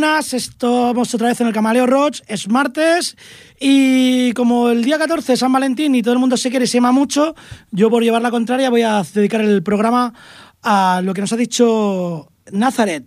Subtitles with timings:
[0.00, 3.16] buenas, estamos otra vez en el Camaleo Roach, es martes
[3.58, 6.68] y como el día 14 es San Valentín y todo el mundo se quiere y
[6.68, 7.34] se ama mucho,
[7.72, 10.14] yo por llevar la contraria voy a dedicar el programa
[10.62, 13.06] a lo que nos ha dicho Nazaret.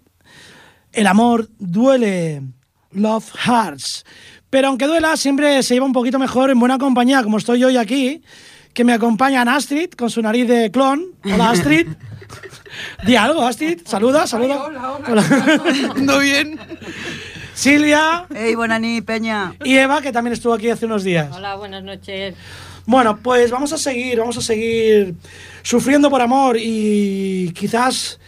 [0.91, 2.41] El amor duele,
[2.91, 4.03] love hearts.
[4.49, 7.77] Pero aunque duela, siempre se lleva un poquito mejor en buena compañía, como estoy hoy
[7.77, 8.21] aquí,
[8.73, 11.05] que me acompañan Astrid con su nariz de clon.
[11.23, 11.87] Hola Astrid.
[13.03, 13.81] Di algo, Astrid.
[13.85, 14.63] Saluda, saluda.
[14.63, 15.23] hola, hola.
[16.05, 16.59] ¿Todo bien?
[17.53, 18.25] Silvia.
[18.33, 19.53] Hey, Bonani, Peña.
[19.63, 21.29] Y Eva, que también estuvo aquí hace unos días.
[21.35, 22.35] Hola, buenas noches.
[22.85, 25.15] Bueno, pues vamos a seguir, vamos a seguir
[25.61, 28.19] sufriendo por amor y quizás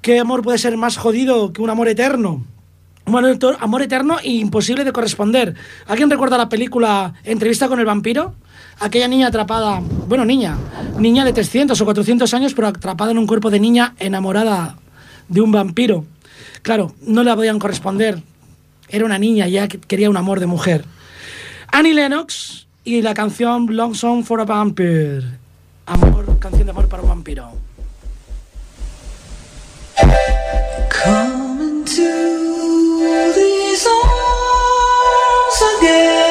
[0.00, 2.44] qué amor puede ser más jodido que un amor eterno.
[3.04, 3.28] Bueno,
[3.58, 5.54] amor eterno e imposible de corresponder.
[5.86, 8.34] ¿Alguien recuerda la película Entrevista con el vampiro?
[8.82, 10.58] Aquella niña atrapada, bueno, niña,
[10.98, 14.76] niña de 300 o 400 años, pero atrapada en un cuerpo de niña enamorada
[15.28, 16.04] de un vampiro.
[16.62, 18.20] Claro, no le podían corresponder.
[18.88, 20.84] Era una niña, ya quería un amor de mujer.
[21.68, 25.22] Annie Lennox y la canción Long Song for a Vampire.
[25.86, 27.52] Amor, canción de amor para un vampiro.
[35.62, 36.21] for you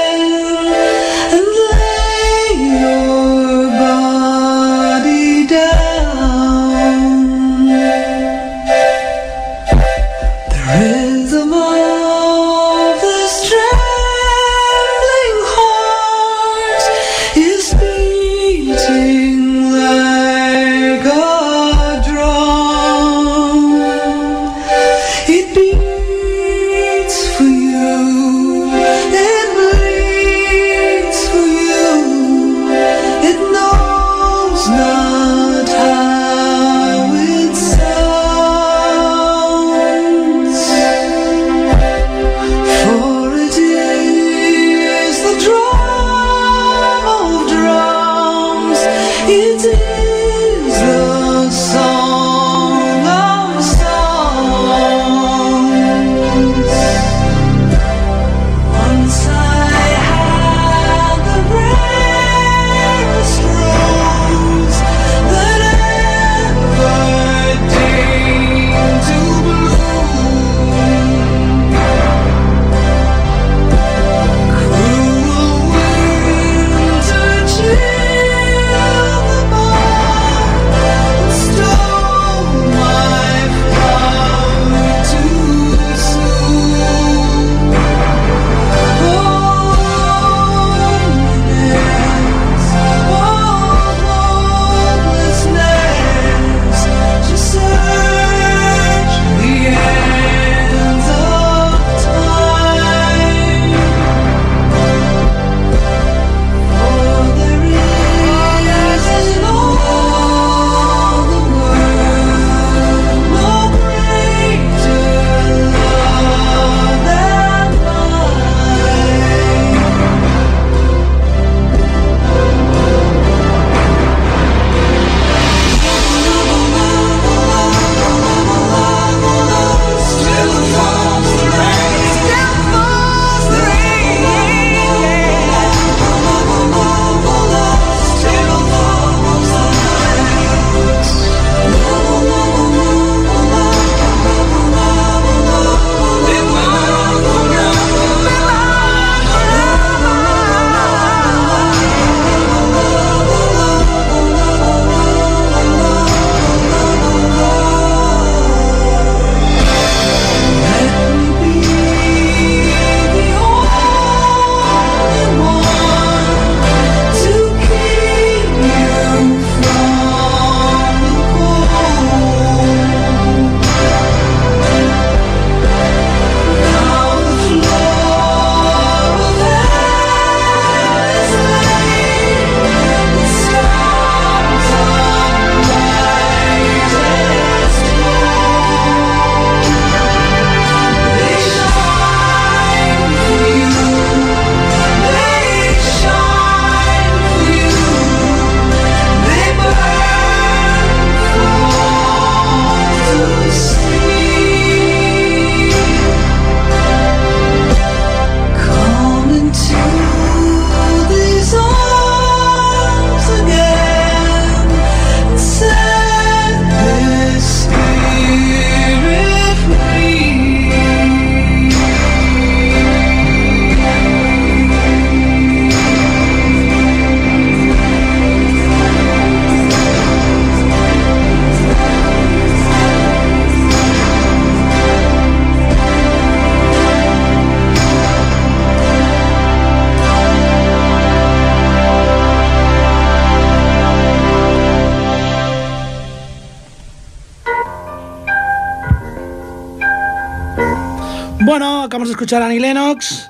[252.12, 253.30] Escuchar a Annie Lennox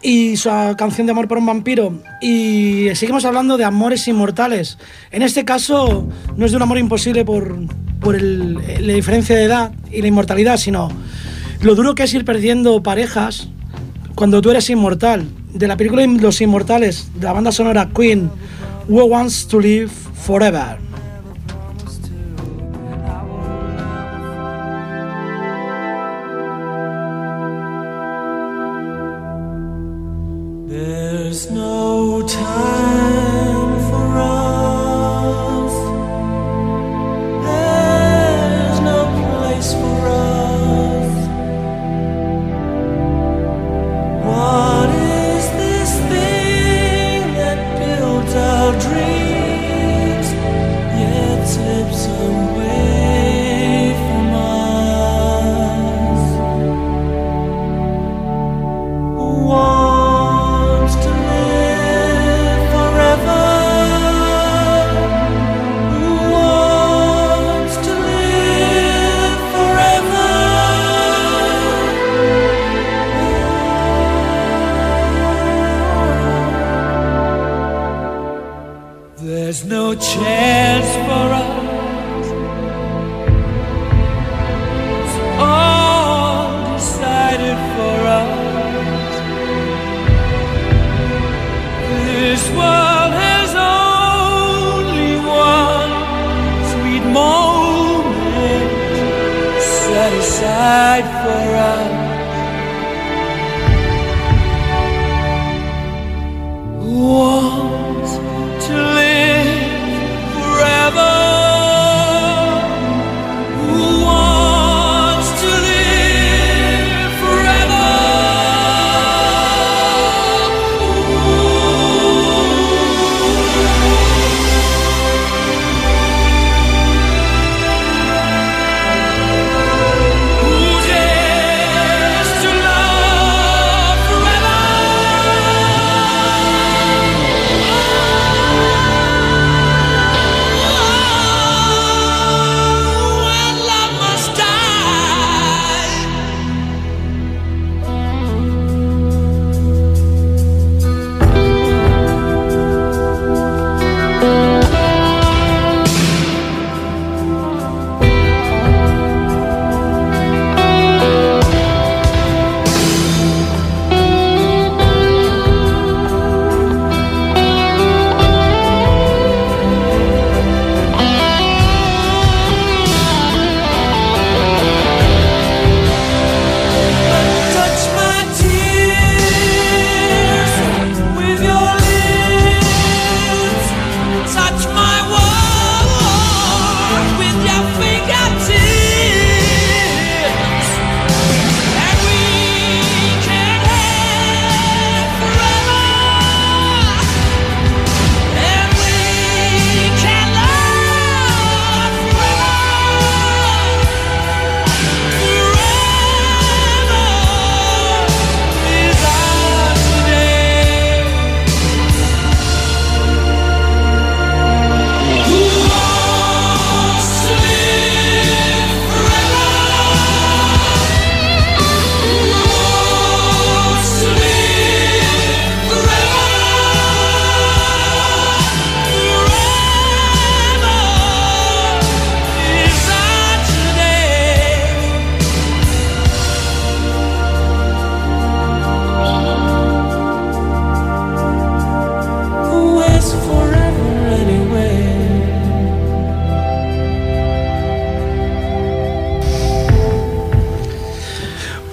[0.00, 2.00] y su canción de amor por un vampiro.
[2.22, 4.78] Y seguimos hablando de amores inmortales.
[5.10, 7.54] En este caso, no es de un amor imposible por,
[8.00, 10.88] por la diferencia de edad y la inmortalidad, sino
[11.60, 13.48] lo duro que es ir perdiendo parejas
[14.14, 15.28] cuando tú eres inmortal.
[15.52, 18.30] De la película Los Inmortales, de la banda sonora Queen,
[18.88, 19.90] Who Wants to Live
[20.24, 20.85] Forever.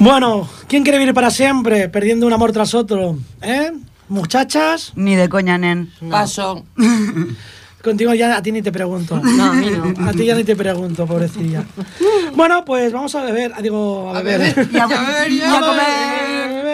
[0.03, 3.17] Bueno, ¿quién quiere vivir para siempre, perdiendo un amor tras otro?
[3.41, 3.71] ¿Eh?
[4.09, 4.91] ¿Muchachas?
[4.97, 5.93] Ni de coña, nen.
[6.11, 6.65] Paso.
[7.81, 9.17] Contigo ya a ti ni te pregunto.
[9.23, 10.09] No, a mí no.
[10.09, 11.63] A ti ya ni te pregunto, pobrecilla.
[12.35, 13.53] Bueno, pues vamos a beber.
[13.61, 14.67] Digo, a beber.
[14.73, 16.65] Y a beber, y a comer.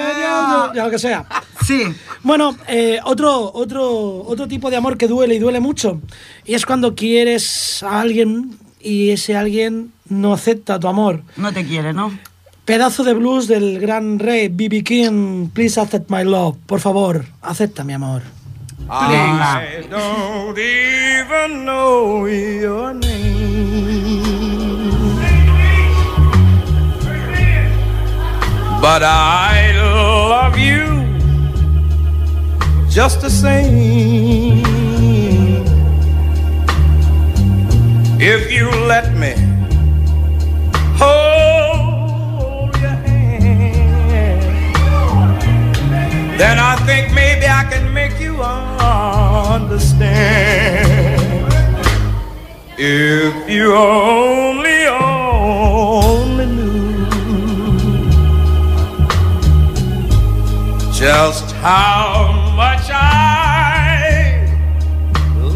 [0.74, 1.24] Ya lo que sea.
[1.64, 1.84] Sí.
[2.24, 6.02] Bueno, eh, otro, otro, otro tipo de amor que duele y duele mucho.
[6.46, 11.22] Y es cuando quieres a alguien y ese alguien no acepta tu amor.
[11.38, 12.12] No te quiere, ¿no?
[12.70, 14.84] Pedazo de blues del gran rey B.B.
[14.84, 16.56] King, Please Accept My Love.
[16.68, 18.22] Por favor, acepta mi amor.
[18.88, 24.22] I don't even know your name.
[28.80, 31.08] But I love you
[32.88, 34.62] just the same.
[38.20, 39.34] If you let me
[41.00, 41.29] hold
[46.40, 48.42] then I think maybe I can make you
[49.62, 50.00] understand.
[52.78, 57.10] If you only, only knew
[60.94, 64.48] just how much I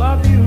[0.02, 0.44] love you.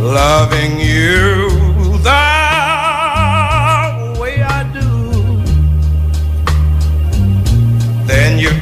[0.00, 1.01] Loving you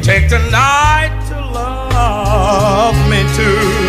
[0.02, 3.79] take the night to love me too.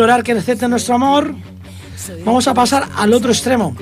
[0.00, 1.34] De implorar que acepten nuestro amor,
[2.24, 3.76] vamos a pasar al otro extremo.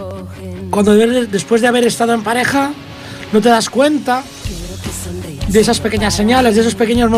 [0.69, 2.73] Cuando de- después de haber estado en pareja,
[3.33, 4.25] no te das cuenta
[5.49, 7.09] de esas pequeñas señales, de esos pequeños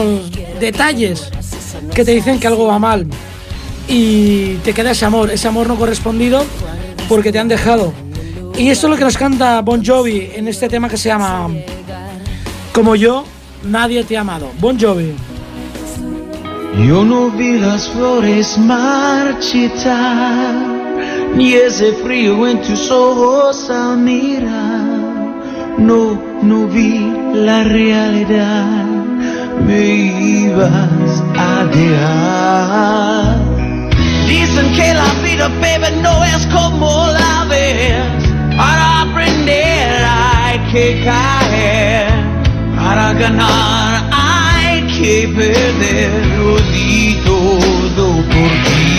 [0.61, 1.31] detalles
[1.95, 3.07] que te dicen que algo va mal.
[3.89, 6.45] Y te queda ese amor, ese amor no correspondido
[7.09, 7.95] porque te han dejado.
[8.59, 11.49] Y esto es lo que nos canta Bon Jovi en este tema que se llama
[12.75, 13.25] Como yo,
[13.65, 14.51] nadie te ha amado.
[14.61, 15.15] Bon Jovi.
[16.79, 20.55] Yo no vi las flores marchitar,
[21.35, 25.01] ni ese frío en tus ojos al mirar.
[25.79, 28.87] No, no vi la realidad,
[29.67, 29.87] me
[30.47, 33.37] ibas a dejar.
[34.29, 38.31] Dicen que la vida, baby, no es como la ves.
[38.57, 42.11] Para aprender hay que caer.
[42.77, 43.90] Para ganar
[45.01, 46.11] hay que perder.
[46.39, 48.91] Lo di todo por ti.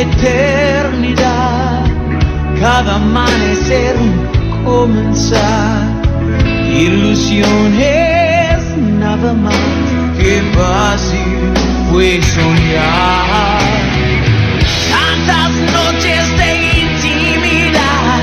[0.00, 1.84] eternidad,
[2.60, 6.00] cada amanecer un comenzar.
[6.72, 8.58] Ilusiones
[8.98, 9.54] nada más
[10.18, 11.52] que fácil
[11.90, 13.60] fue soñar.
[14.94, 16.50] Tantas noches de
[16.84, 18.20] intimidad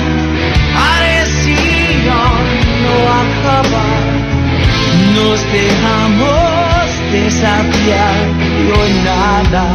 [0.79, 2.45] parecían
[2.83, 4.05] no acabar.
[5.15, 8.17] Nos dejamos desafiar
[8.61, 9.65] y hoy nada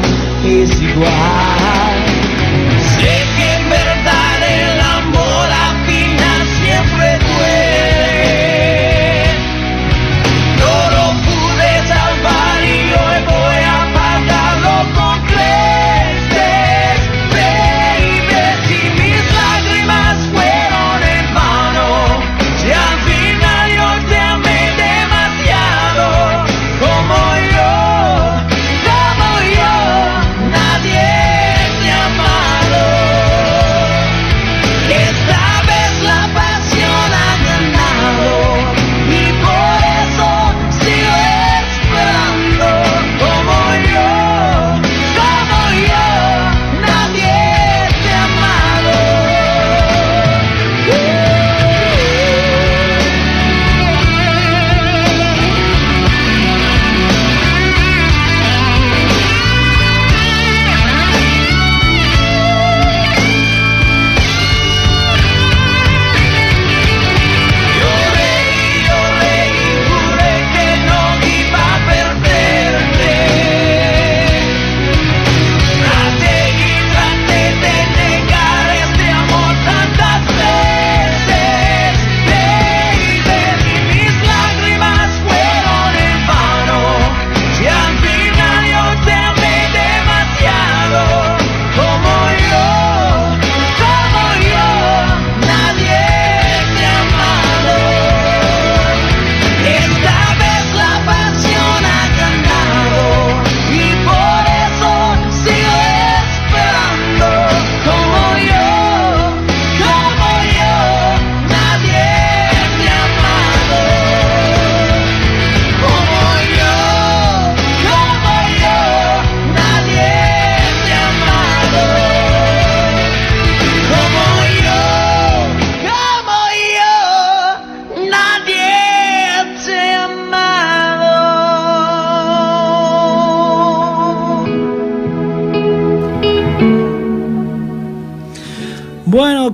[0.44, 1.71] es igual.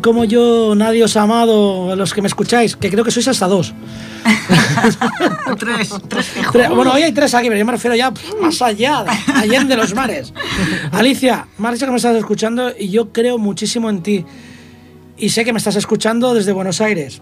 [0.08, 3.46] Como yo, nadie os ha amado, los que me escucháis, que creo que sois hasta
[3.46, 3.72] dos.
[5.58, 6.32] tres, tres.
[6.52, 9.76] Tre- Bueno, hoy hay tres aquí, pero yo me refiero ya más allá, allá de
[9.76, 10.32] los mares.
[10.92, 14.24] Alicia, me has dicho que me estás escuchando y yo creo muchísimo en ti.
[15.16, 17.20] Y sé que me estás escuchando desde Buenos Aires.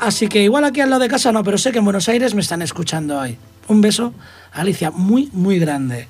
[0.00, 2.34] Así que igual aquí al lado de casa no, pero sé que en Buenos Aires
[2.34, 3.36] me están escuchando hoy.
[3.68, 4.12] Un beso,
[4.52, 6.08] Alicia, muy, muy grande.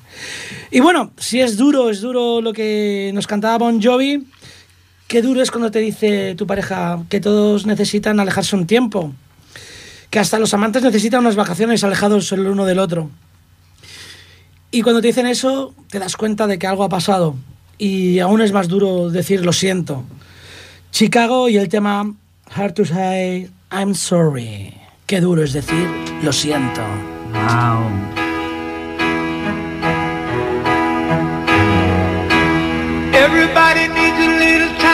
[0.71, 4.27] Y bueno, si es duro, es duro lo que nos cantaba Bon Jovi.
[5.07, 9.13] Qué duro es cuando te dice tu pareja que todos necesitan alejarse un tiempo.
[10.09, 13.09] Que hasta los amantes necesitan unas vacaciones alejados el uno del otro.
[14.71, 17.35] Y cuando te dicen eso, te das cuenta de que algo ha pasado.
[17.77, 20.03] Y aún es más duro decir lo siento.
[20.91, 22.11] Chicago y el tema
[22.53, 24.73] Hard to Say I'm Sorry.
[25.05, 25.87] Qué duro es decir
[26.23, 26.81] lo siento.
[27.31, 27.91] Wow.
[33.13, 34.84] Everybody needs a little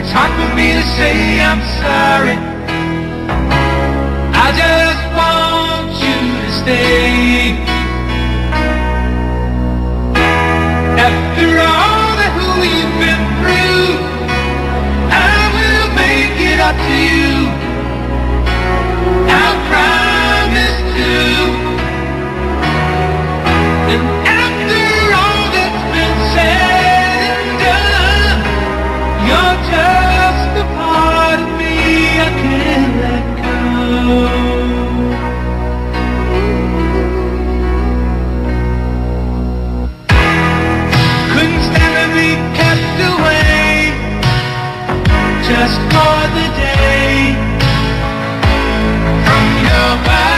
[0.00, 2.49] It's hard for me to say I'm sorry.
[11.06, 13.98] After all that you've been through,
[15.10, 17.29] I will make it up to you.
[45.70, 47.34] Just for the day
[49.24, 50.29] from your body.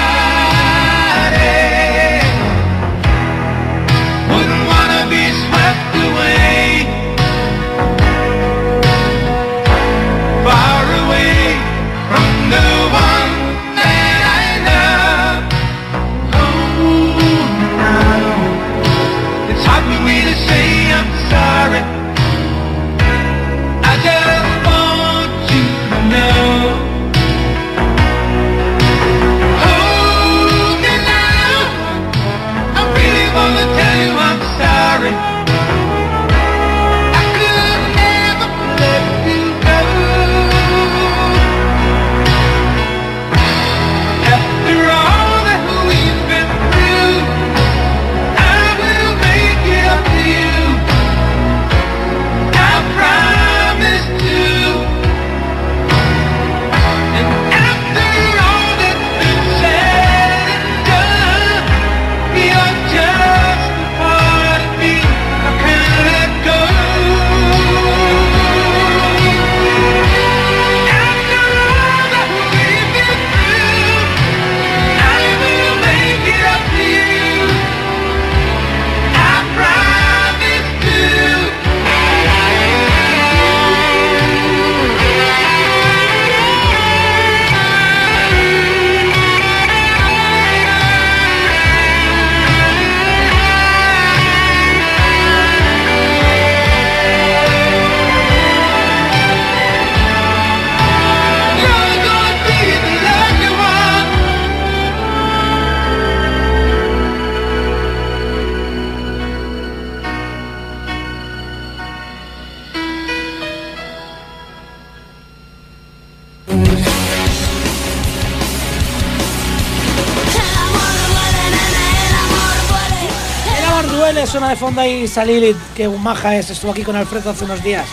[124.22, 127.62] Duele, suena de fondo ahí Salilith, que maja es, estuvo aquí con Alfredo hace unos
[127.62, 127.86] días.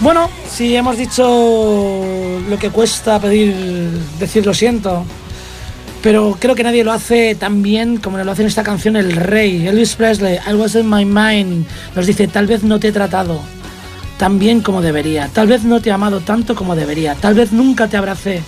[0.00, 1.24] Bueno, si hemos dicho
[2.48, 3.54] lo que cuesta pedir,
[4.18, 5.04] decir lo siento,
[6.02, 9.12] pero creo que nadie lo hace tan bien como lo hace en esta canción El
[9.12, 9.66] Rey.
[9.66, 13.40] Elvis Presley, I was in my mind, nos dice, tal vez no te he tratado
[14.18, 17.52] tan bien como debería, tal vez no te he amado tanto como debería, tal vez
[17.52, 18.42] nunca te abracé.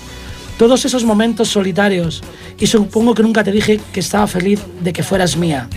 [0.58, 2.22] Todos esos momentos solitarios
[2.58, 5.68] y supongo que nunca te dije que estaba feliz de que fueras mía.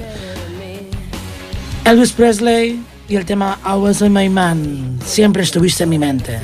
[1.89, 6.39] Elvis Presley y el tema Always in My Man, siempre estuviste en mi mente.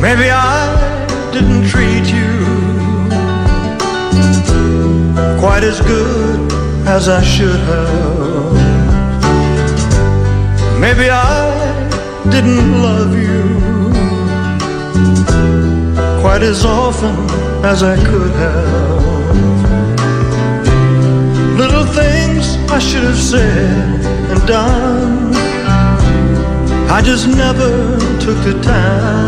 [0.00, 0.76] Maybe I
[1.32, 2.46] didn't treat you
[5.40, 6.52] quite as good
[6.86, 8.52] as I should have.
[10.78, 11.50] Maybe I
[12.30, 13.90] didn't love you
[16.22, 19.36] quite as often as I could have.
[21.58, 25.34] Little things I should have said and done.
[26.90, 29.27] I just never took the time.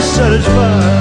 [0.01, 0.93] satisfied.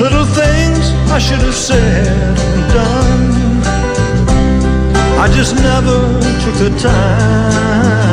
[0.00, 3.62] Little things I should have said and done.
[5.18, 8.05] I just never took the time.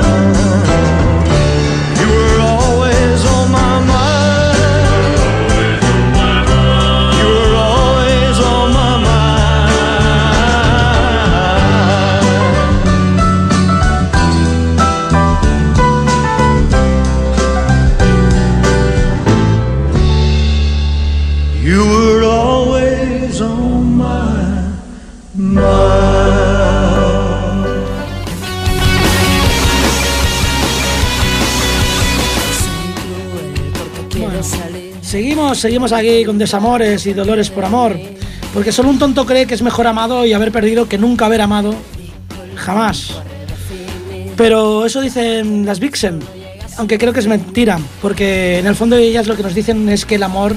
[35.64, 37.98] Seguimos, aquí con desamores y dolores por amor.
[38.54, 41.40] Porque solo un tonto cree que es mejor amado y haber perdido que nunca haber
[41.40, 41.74] amado.
[42.58, 43.12] Jamás.
[44.36, 46.20] Pero eso dicen las Vixen.
[46.78, 47.80] Aunque creo que es mentira.
[48.02, 50.54] Porque en el fondo ellas lo que nos dicen es que el amor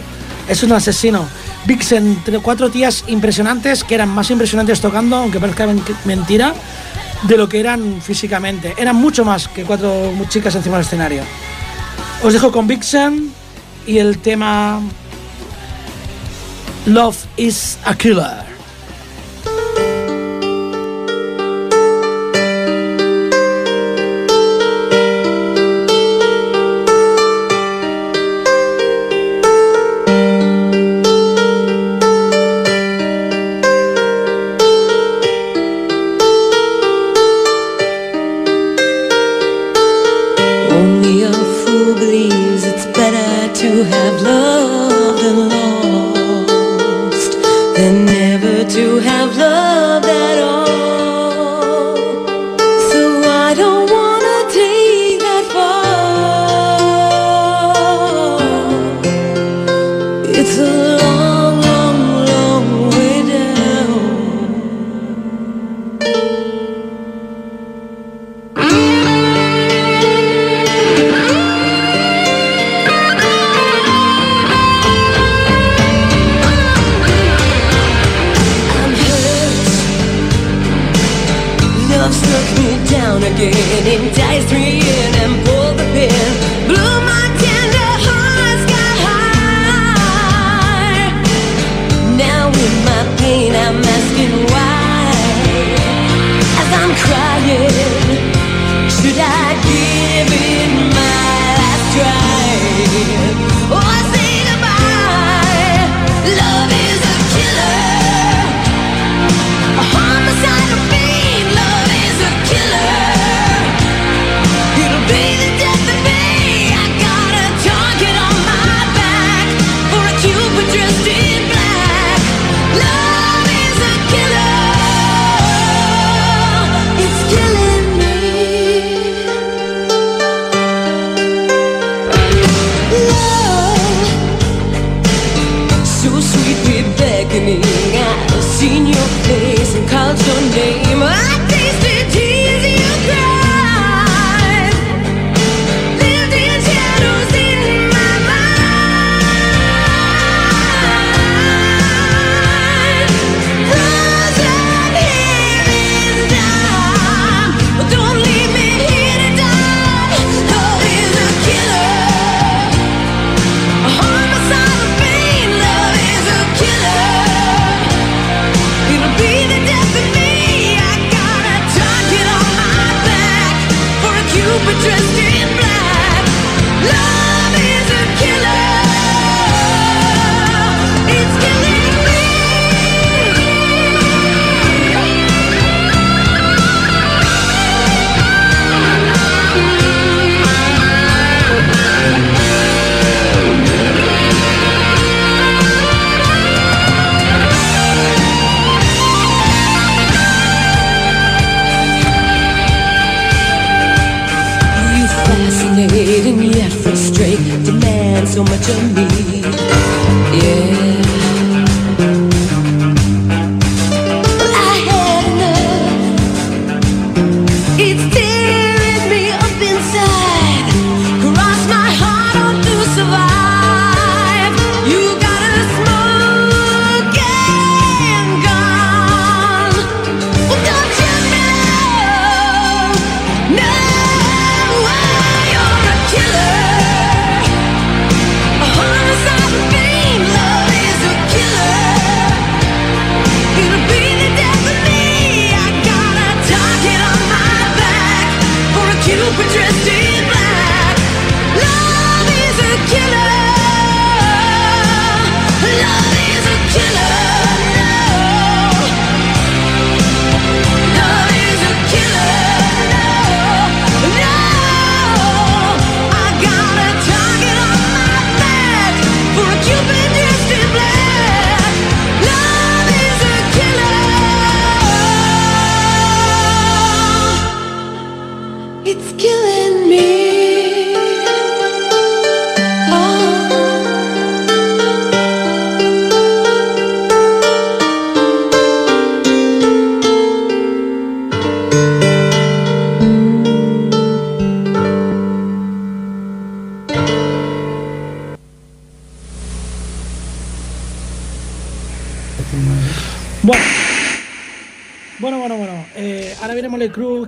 [0.48, 1.24] es un asesino.
[1.66, 6.52] Vixen, cuatro tías impresionantes que eran más impresionantes tocando, aunque parezca men- mentira,
[7.22, 8.74] de lo que eran físicamente.
[8.76, 11.22] Eran mucho más que cuatro chicas encima del escenario.
[12.24, 13.35] Os dejo con Vixen
[13.86, 14.80] y el tema
[16.86, 18.55] Love is a Killer.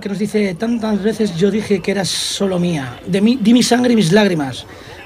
[0.09, 2.99] Nos dice: Tantas veces yo dije que eras solo mía.
[3.05, 4.65] De mí, di mi sangre y mis lágrimas.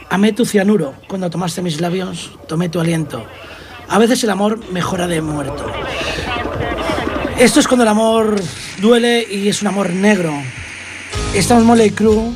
[0.09, 0.93] Amé tu cianuro.
[1.09, 3.25] Cuando tomaste mis labios, tomé tu aliento.
[3.89, 5.65] A veces el amor mejora de muerto.
[7.37, 8.39] Esto es cuando el amor
[8.79, 10.31] duele y es un amor negro.
[11.35, 12.33] Estamos Mole Crew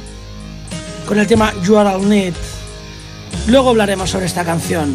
[1.07, 2.34] con el tema You Are All Need.
[3.47, 4.93] Luego hablaremos sobre esta canción.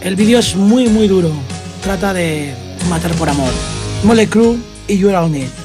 [0.00, 1.32] El vídeo es muy, muy duro.
[1.82, 2.54] Trata de
[2.88, 3.50] matar por amor.
[4.04, 5.63] Mole Crew y You Are All Need.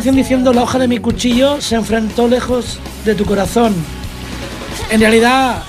[0.00, 3.74] Canción diciendo la hoja de mi cuchillo se enfrentó lejos de tu corazón.
[4.90, 5.62] En realidad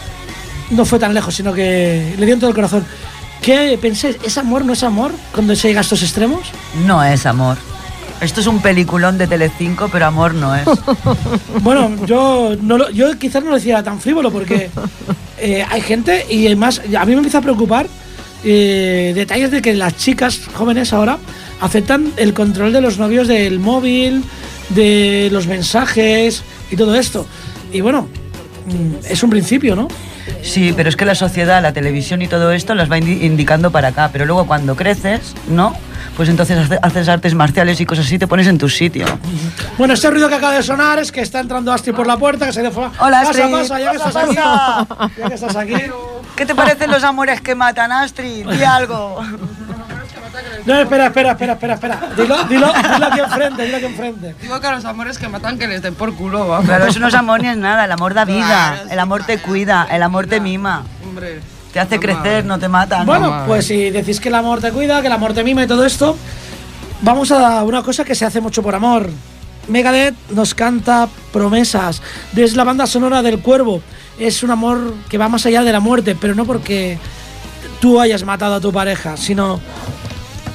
[0.69, 2.85] no fue tan lejos, sino que le dio en todo el corazón.
[3.41, 4.15] ¿Qué pensáis?
[4.23, 6.47] ¿Es amor, no es amor cuando se llega a estos extremos?
[6.85, 7.57] No es amor.
[8.21, 10.63] Esto es un peliculón de Telecinco, pero amor no es.
[11.61, 14.69] Bueno, yo, no lo- yo quizás no lo decía tan frívolo porque
[15.39, 17.85] eh, hay gente y además a mí me empieza a preocupar
[18.45, 21.17] eh, detalles de que las chicas jóvenes ahora
[21.61, 24.23] aceptan el control de los novios del móvil,
[24.69, 27.25] de los mensajes y todo esto.
[27.71, 28.07] Y bueno,
[28.65, 29.87] mm, es un principio, ¿no?
[30.43, 33.71] Sí, pero es que la sociedad, la televisión y todo esto las va indi- indicando
[33.71, 34.09] para acá.
[34.11, 35.73] Pero luego cuando creces, ¿no?
[36.15, 39.05] Pues entonces hace- haces artes marciales y cosas así, te pones en tu sitio.
[39.77, 42.45] Bueno, este ruido que acaba de sonar es que está entrando Astrid por la puerta,
[42.45, 42.91] que se ido fuera.
[42.99, 43.51] Hola, pasa, Astrid.
[43.51, 44.35] pasa, ya que estás aquí.
[45.17, 45.73] Ya que estás aquí.
[46.35, 48.47] ¿Qué te parecen los amores que matan, Astrid?
[48.47, 49.21] Di algo.
[50.65, 51.99] No, espera, espera, espera, espera, espera.
[52.15, 54.35] Dilo, dilo, dilo aquí enfrente, dilo aquí enfrente.
[54.41, 56.65] Digo que a los amores que matan que les den por culo, vamos.
[56.65, 57.85] Claro, eso no es amor ni es nada.
[57.85, 58.83] El amor da vida.
[58.89, 59.87] El amor te cuida.
[59.89, 60.83] El amor te mima.
[61.07, 61.39] Hombre.
[61.73, 62.99] Te hace no crecer, no te mata.
[62.99, 63.05] ¿no?
[63.05, 65.67] Bueno, pues si decís que el amor te cuida, que el amor te mima y
[65.67, 66.17] todo esto,
[67.01, 69.09] vamos a una cosa que se hace mucho por amor.
[69.67, 72.01] Megadeth nos canta promesas.
[72.35, 73.81] Es la banda sonora del cuervo.
[74.19, 76.99] Es un amor que va más allá de la muerte, pero no porque
[77.79, 79.59] tú hayas matado a tu pareja, sino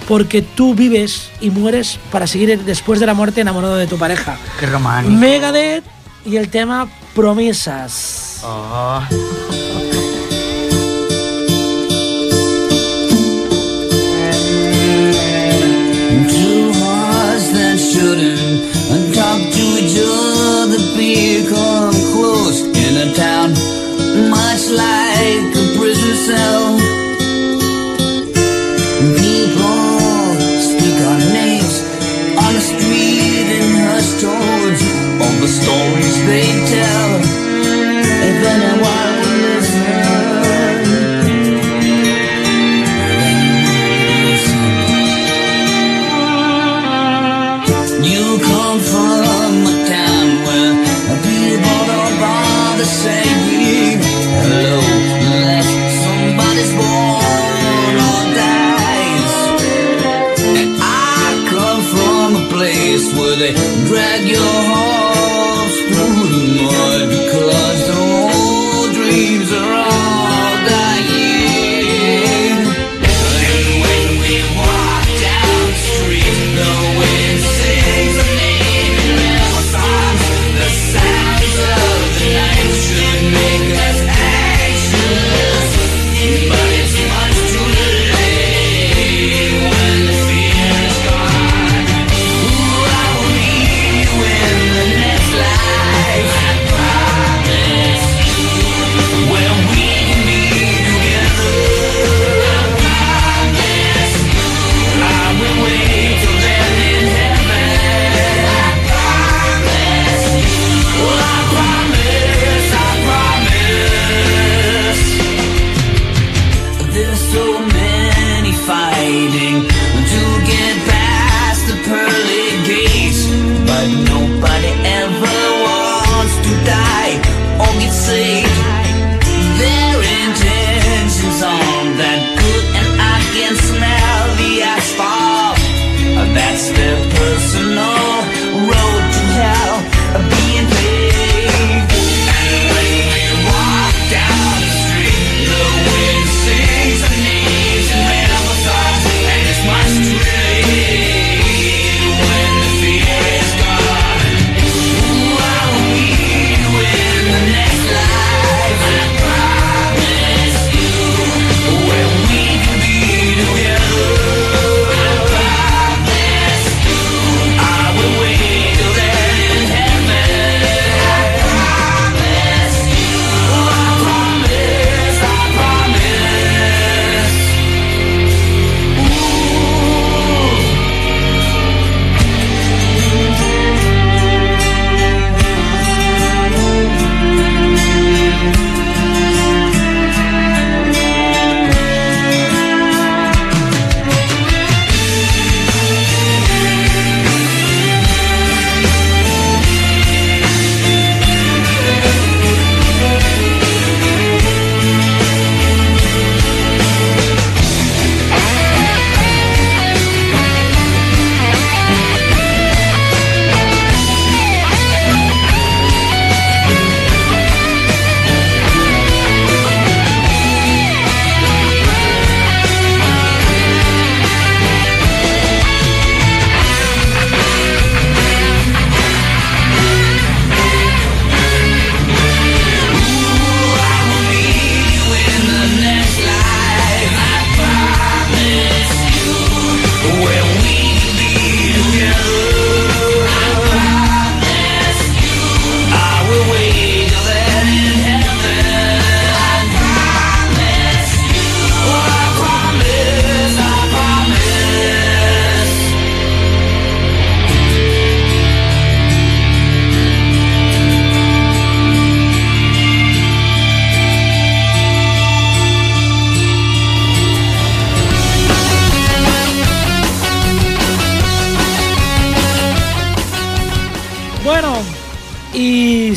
[0.08, 4.38] porque tú vives y mueres para seguir después de la muerte enamorado de tu pareja.
[4.58, 5.16] Qué romántico.
[5.18, 5.84] Megadeth
[6.24, 8.40] y el tema promesas.
[8.44, 9.02] Oh.
[16.28, 23.76] Two hearts that shouldn't talk to each other become close in a town
[24.30, 26.95] much like a prison cell.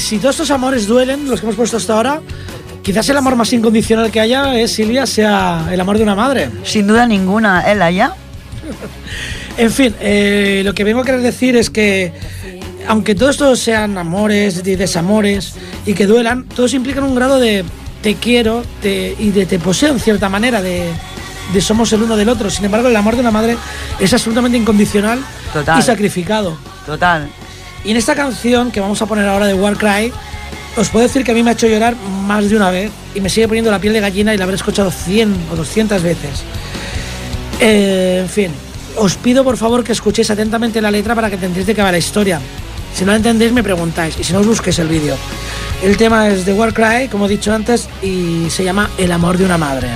[0.10, 2.22] Si todos estos amores duelen, los que hemos puesto hasta ahora,
[2.82, 6.49] quizás el amor más incondicional que haya, es, Silvia, sea el amor de una madre.
[6.64, 8.16] Sin duda ninguna, Ela, ¿ya?
[9.57, 12.12] En fin, eh, lo que vengo a querer decir es que,
[12.88, 15.53] aunque todos estos sean amores y desamores
[15.86, 17.64] y que duelan, todos implican un grado de
[18.01, 20.89] te quiero te- y de te poseo en cierta manera, de,
[21.53, 22.49] de somos el uno del otro.
[22.49, 23.57] Sin embargo, el amor de una madre
[23.99, 25.20] es absolutamente incondicional
[25.53, 25.78] Total.
[25.78, 26.57] y sacrificado.
[26.86, 27.28] Total.
[27.84, 30.11] Y en esta canción que vamos a poner ahora de Warcry,
[30.77, 33.21] os puedo decir que a mí me ha hecho llorar más de una vez y
[33.21, 36.43] me sigue poniendo la piel de gallina y la habré escuchado 100 o 200 veces.
[37.59, 38.51] Eh, en fin,
[38.97, 41.91] os pido por favor que escuchéis atentamente la letra para que entendáis de qué va
[41.91, 42.39] la historia.
[42.93, 45.15] Si no la entendéis me preguntáis y si no os busquéis el vídeo.
[45.84, 49.45] El tema es de Warcry, como he dicho antes, y se llama El amor de
[49.45, 49.88] una madre.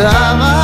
[0.00, 0.46] Necesitaba.
[0.46, 0.59] La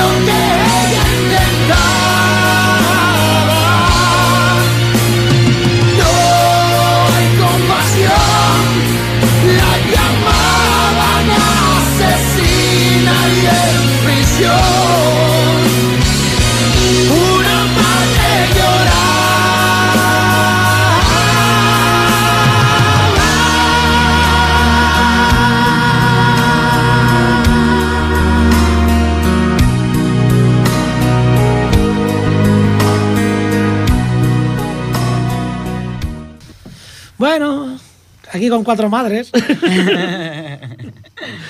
[0.00, 0.39] lo
[38.50, 39.30] con cuatro madres.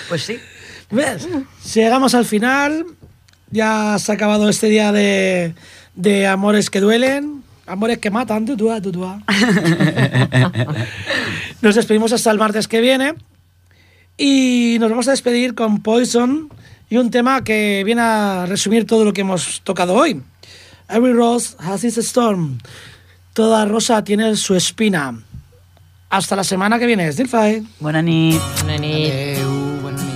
[0.09, 0.37] Pues sí.
[0.91, 1.29] ¿Ves?
[1.75, 2.85] Llegamos al final.
[3.53, 5.55] Ya se ha acabado este día de,
[5.95, 7.45] de amores que duelen.
[7.67, 8.45] Amores que matan.
[8.47, 9.23] Tutua, tutua.
[11.63, 13.15] Nos despedimos hasta el martes que viene.
[14.17, 16.51] Y nos vamos a despedir con Poison
[16.91, 20.21] y un tema que viene a resumir todo lo que hemos tocado hoy.
[20.91, 22.59] Every rose has its storm.
[23.33, 25.23] Toda rosa tiene su espina.
[26.11, 27.13] Hasta la semana que viene.
[27.13, 27.65] Stilfy.
[27.79, 28.41] Buena nit.
[28.63, 29.13] Bona nit.
[29.13, 30.11] Adeu, bona nit.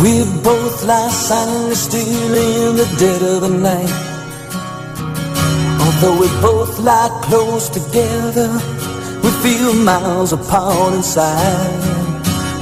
[0.00, 3.92] We both lie silently still in the dead of the night.
[5.80, 8.48] Although we both lie close together,
[9.22, 12.09] we feel miles apart inside.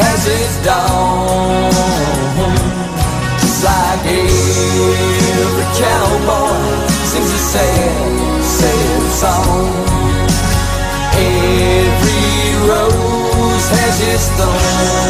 [0.00, 1.72] has its dawn,
[3.40, 9.68] just like every cowboy sings a sad, sad song.
[11.18, 12.36] Every
[12.68, 15.05] rose has its thorn.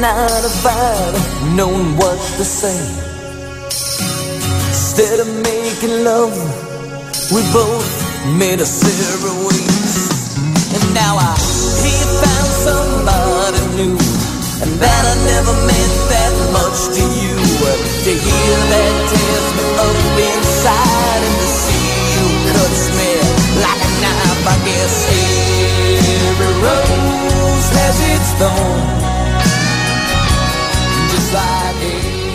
[0.00, 2.76] Night if I'd known what to say.
[4.68, 6.36] Instead of making love,
[7.32, 7.88] we both
[8.36, 8.68] made a
[9.46, 10.36] ways.
[10.74, 11.32] And now I
[11.80, 13.96] he found somebody new,
[14.62, 17.36] and that I never meant that much to you.
[18.06, 19.98] To hear that tears me up
[20.30, 23.12] inside, and to see you cuts me
[23.64, 24.44] like a knife.
[24.46, 24.96] I guess
[26.28, 29.05] every rose has its thorn
[31.80, 32.25] hey.